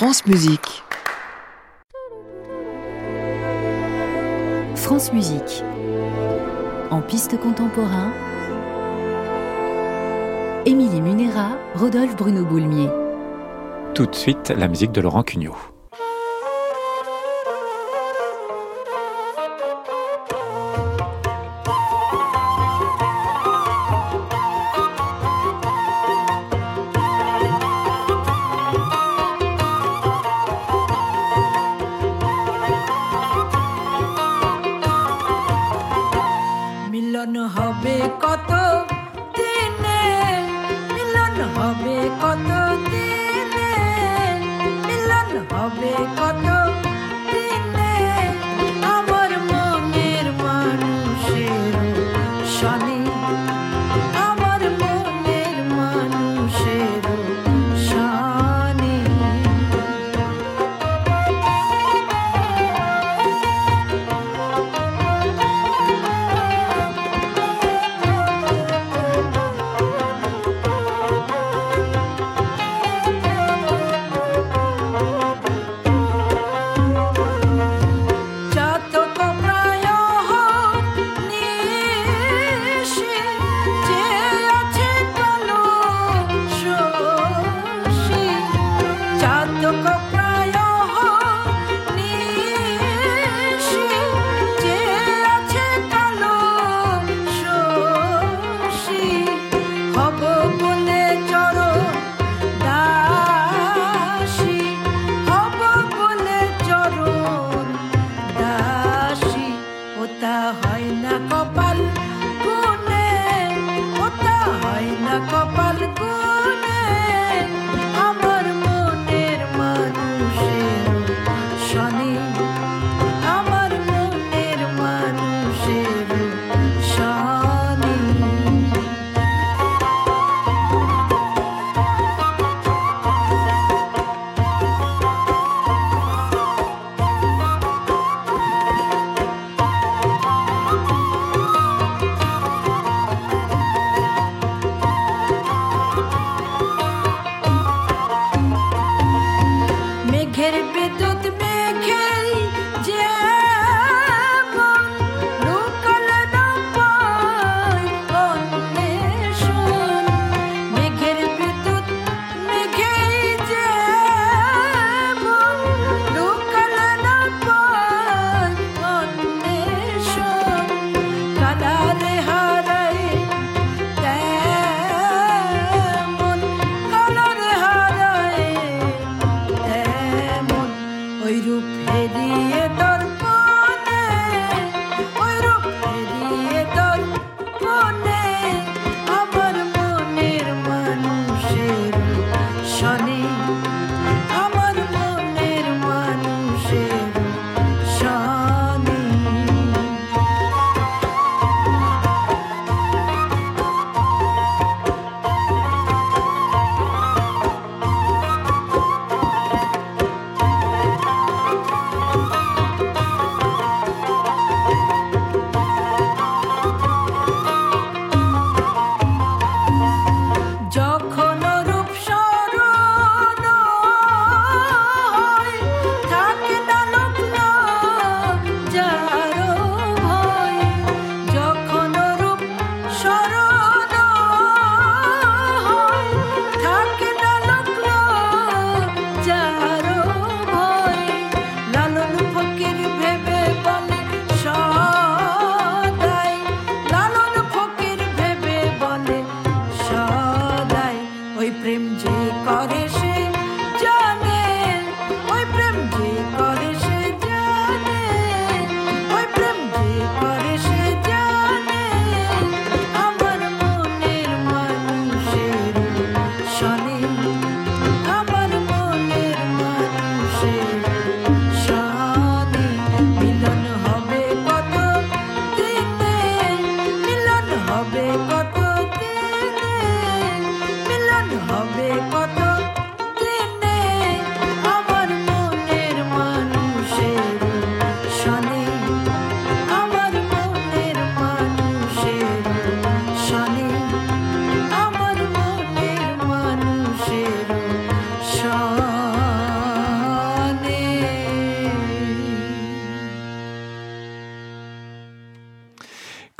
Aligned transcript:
France 0.00 0.24
Musique. 0.24 0.82
France 4.74 5.12
Musique. 5.12 5.62
En 6.90 7.02
piste 7.02 7.38
contemporain. 7.38 8.10
Émilie 10.64 11.02
Munera, 11.02 11.50
Rodolphe 11.74 12.16
Bruno 12.16 12.46
Boulmier. 12.46 12.88
Tout 13.92 14.06
de 14.06 14.14
suite, 14.14 14.48
la 14.48 14.68
musique 14.68 14.92
de 14.92 15.02
Laurent 15.02 15.22
Cugnot. 15.22 15.69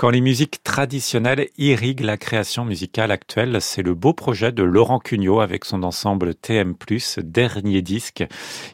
Quand 0.00 0.08
les 0.08 0.22
musiques 0.22 0.64
traditionnelles 0.64 1.48
irriguent 1.58 2.00
la 2.00 2.16
création 2.16 2.64
musicale 2.64 3.10
actuelle, 3.10 3.58
c'est 3.60 3.82
le 3.82 3.92
beau 3.92 4.14
projet 4.14 4.50
de 4.50 4.62
Laurent 4.62 4.98
Cugnot 4.98 5.40
avec 5.40 5.66
son 5.66 5.82
ensemble 5.82 6.34
TM+, 6.34 6.74
dernier 7.18 7.82
disque, 7.82 8.24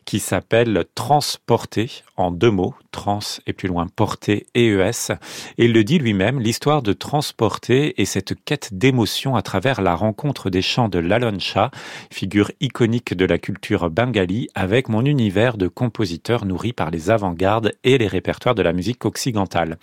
qui 0.05 0.21
s'appelle 0.21 0.85
Transporter, 0.95 1.91
en 2.17 2.31
deux 2.31 2.53
mots, 2.53 2.77
trans 2.93 3.19
et 3.49 3.53
plus 3.53 3.67
loin 3.67 3.89
porter 3.89 4.47
EES. 4.55 5.15
Et 5.59 5.65
il 5.65 5.73
le 5.73 5.83
dit 5.83 5.99
lui-même, 5.99 6.39
l'histoire 6.39 6.81
de 6.81 6.93
transporter 6.93 8.01
et 8.01 8.05
cette 8.05 8.35
quête 8.45 8.71
d'émotion 8.73 9.35
à 9.35 9.43
travers 9.43 9.83
la 9.83 9.97
rencontre 9.97 10.49
des 10.49 10.63
chants 10.63 10.89
de 10.89 11.01
Lalon 11.01 11.41
Shah, 11.41 11.73
figure 12.11 12.53
iconique 12.61 13.15
de 13.15 13.25
la 13.25 13.39
culture 13.39 13.91
bengali, 13.91 14.49
avec 14.55 14.89
mon 14.89 15.05
univers 15.05 15.57
de 15.57 15.67
compositeur 15.67 16.45
nourri 16.45 16.73
par 16.73 16.93
les 16.93 17.11
avant-gardes 17.11 17.73
et 17.83 17.99
les 17.99 18.07
répertoires 18.07 18.55
de 18.55 18.63
la 18.63 18.73
musique 18.73 19.05
occidentale. 19.05 19.77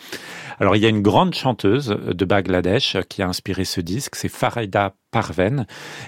Alors 0.60 0.78
il 0.78 0.82
y 0.82 0.86
a 0.86 0.90
une 0.90 1.02
grande 1.02 1.33
chanteuse 1.34 1.88
de 1.88 2.26
Bangladesh 2.26 2.98
qui 3.10 3.22
a 3.22 3.28
inspiré 3.28 3.66
ce 3.66 3.82
disque, 3.82 4.16
c'est 4.16 4.30
Farida 4.30 4.96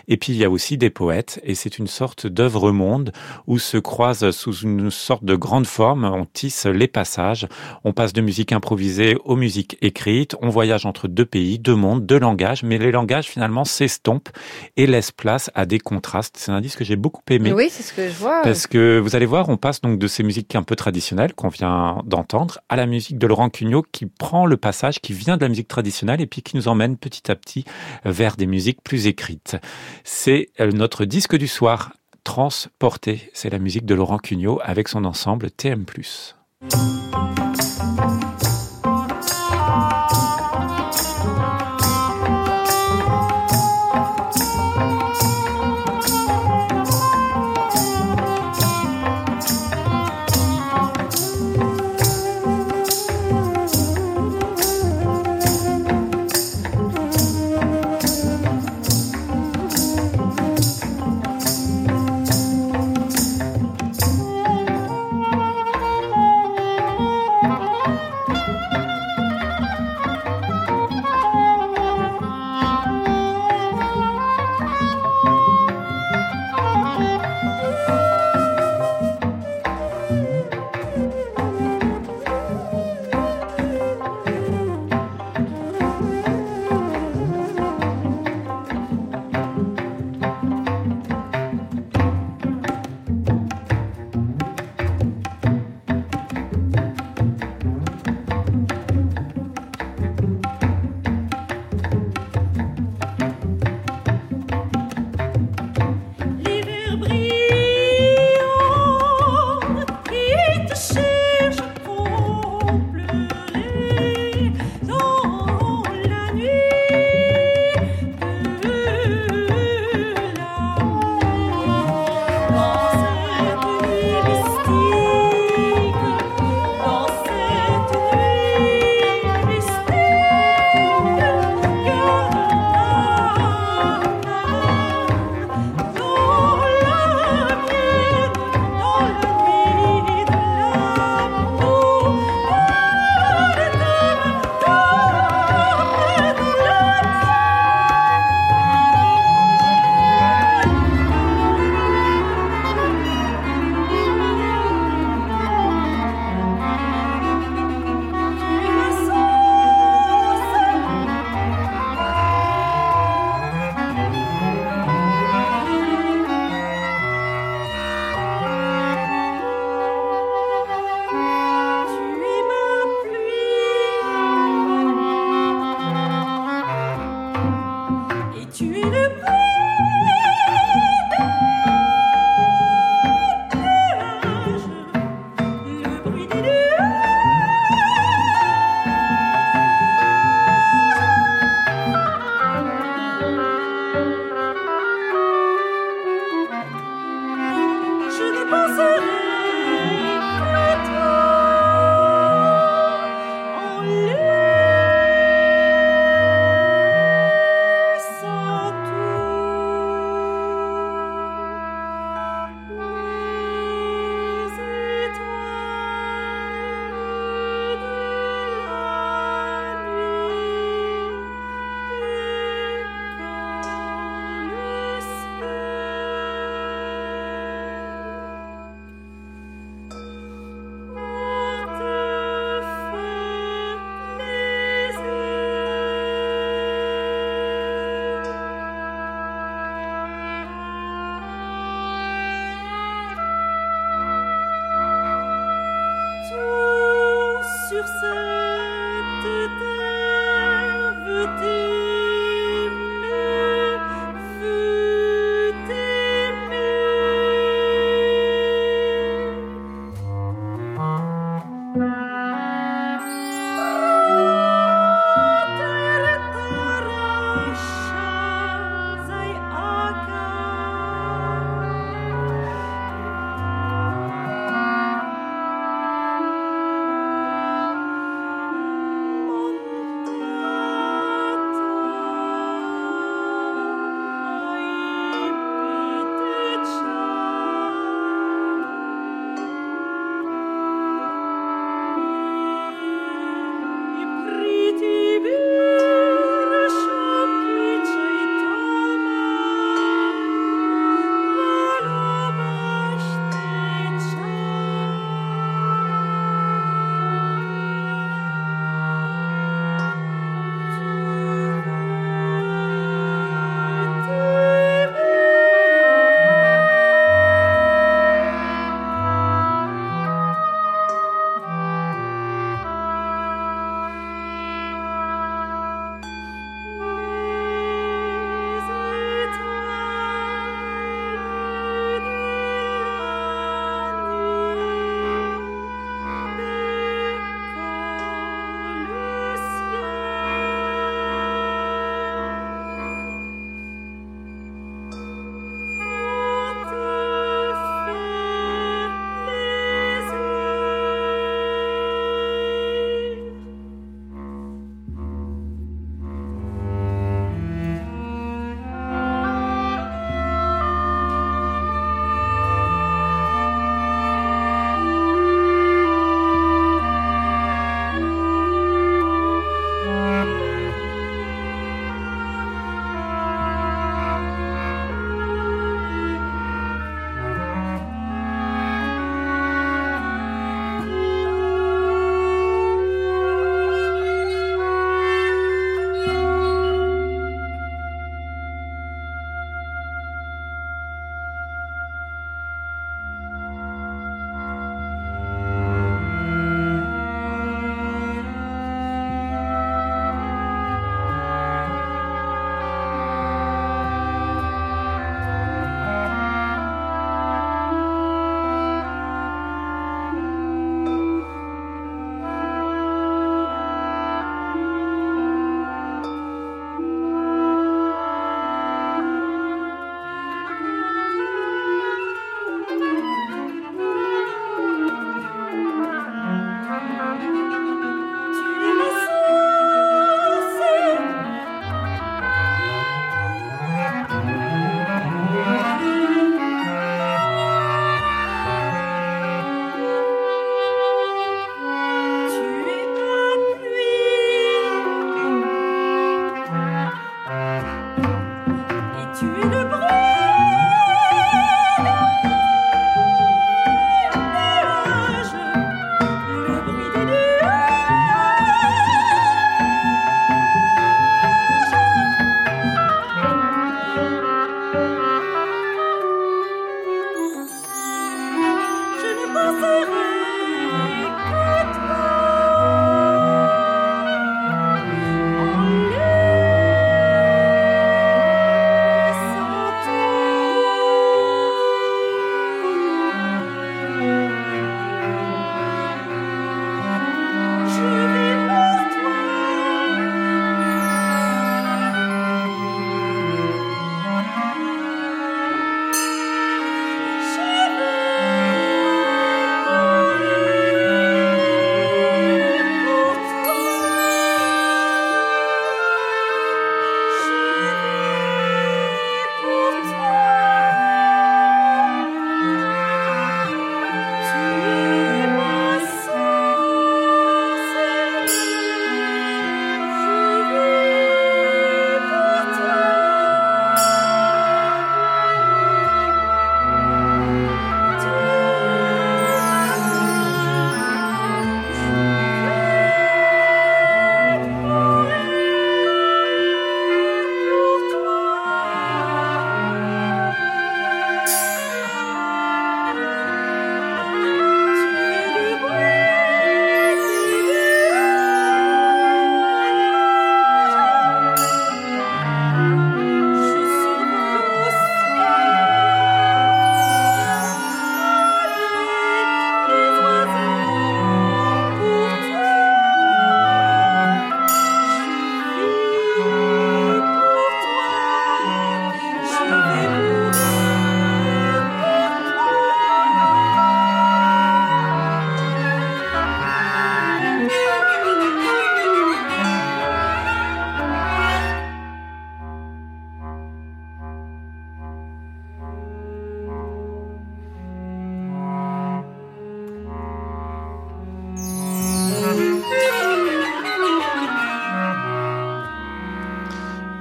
Et 0.08 0.18
puis 0.18 0.34
il 0.34 0.38
y 0.38 0.44
a 0.44 0.50
aussi 0.50 0.78
des 0.78 0.90
poètes, 0.90 1.40
et 1.44 1.56
c'est 1.56 1.78
une 1.78 1.88
sorte 1.88 2.28
d'œuvre 2.28 2.72
monde 2.72 3.12
où 3.48 3.60
se 3.60 3.78
croisent 3.78 4.32
sous 4.32 4.54
une 4.54 4.92
sorte 4.92 5.24
de 5.24 5.36
grande 5.36 5.68
forme, 5.68 6.06
on 6.06 6.26
tisse 6.26 6.66
les 6.66 6.88
passages, 6.88 7.48
on 7.84 7.94
passe 7.94 8.14
de 8.14 8.22
musique 8.22 8.52
improvisée 8.52 9.18
aux 9.26 9.36
musiques 9.36 9.78
écrites, 9.82 10.36
on 10.42 10.50
voyage 10.50 10.86
entre 10.86 11.08
deux 11.08 11.26
pays, 11.26 11.60
deux 11.60 11.76
mondes, 11.76 12.06
deux 12.06 12.20
langages, 12.20 12.64
mais 12.64 12.78
les 12.78 12.92
langages 12.92 13.28
finalement 13.28 13.66
s'estompent 13.66 14.30
et 14.78 14.88
laissent 14.88 15.12
place 15.12 15.52
à 15.56 15.66
des 15.66 15.80
contrastes. 15.80 16.38
C'est 16.38 16.52
un 16.52 16.62
disque 16.62 16.80
que 16.80 16.86
j'ai 16.86 16.96
beaucoup 16.96 17.22
aimé. 17.30 17.54
Oui, 17.54 17.68
c'est 17.70 17.84
ce 17.84 17.94
que 17.94 18.08
je 18.08 18.14
vois. 18.14 18.42
Parce 18.44 18.68
que 18.68 19.00
vous 19.00 19.16
allez 19.16 19.26
voir, 19.26 19.50
on 19.50 19.58
passe 19.58 19.82
donc 19.82 20.00
de 20.00 20.08
ces 20.08 20.24
musiques 20.24 20.56
un 20.56 20.64
peu 20.64 20.76
traditionnelles 20.76 21.34
qu'on 21.34 21.50
vient 21.50 22.02
d'entendre 22.06 22.60
à 22.70 22.76
la 22.76 22.86
musique 22.86 23.18
de 23.18 23.28
Laurent 23.28 23.50
Cugnot 23.50 23.84
qui 23.92 24.06
prend 24.06 24.46
le 24.46 24.58
passage 24.58 25.00
qui 25.00 25.14
vient 25.14 25.38
de 25.38 25.42
la 25.42 25.50
musique 25.50 25.68
traditionnelle 25.68 26.22
et 26.22 26.28
puis 26.28 26.42
qui 26.42 26.56
nous 26.56 26.68
emmène 26.68 26.98
petit 26.98 27.30
à 27.32 27.36
petit 27.36 27.66
vers 28.04 28.36
des 28.36 28.48
musiques 28.48 28.82
plus 28.84 28.95
écrite. 28.96 29.58
C'est 30.04 30.50
euh, 30.60 30.72
notre 30.72 31.06
disque 31.06 31.36
du 31.36 31.48
soir, 31.48 31.94
Transporté. 32.24 33.30
C'est 33.34 33.52
la 33.52 33.60
musique 33.60 33.86
de 33.86 33.94
Laurent 33.94 34.18
Cugnot 34.18 34.60
avec 34.64 34.88
son 34.88 35.06
ensemble 35.06 35.52
TM+. 35.52 35.86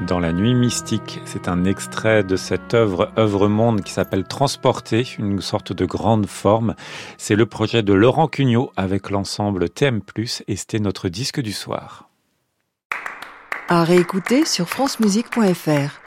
Dans 0.06 0.20
la 0.20 0.32
nuit 0.32 0.54
mystique. 0.54 1.20
C'est 1.24 1.48
un 1.48 1.64
extrait 1.64 2.22
de 2.22 2.36
cette 2.36 2.74
œuvre, 2.74 3.10
œuvre 3.18 3.48
monde, 3.48 3.82
qui 3.82 3.92
s'appelle 3.92 4.24
Transporter, 4.24 5.06
une 5.18 5.40
sorte 5.40 5.72
de 5.72 5.84
grande 5.84 6.26
forme. 6.26 6.74
C'est 7.18 7.36
le 7.36 7.46
projet 7.46 7.82
de 7.82 7.92
Laurent 7.92 8.28
Cugnot 8.28 8.72
avec 8.76 9.10
l'ensemble 9.10 9.68
TM+, 9.68 10.00
et 10.48 10.56
c'était 10.56 10.78
notre 10.78 11.08
disque 11.08 11.40
du 11.40 11.52
soir. 11.52 12.08
À 13.68 13.84
réécouter 13.84 14.44
sur 14.44 14.68
francemusique.fr. 14.68 16.03